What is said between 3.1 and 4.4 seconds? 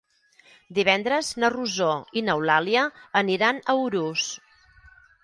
aniran a Urús.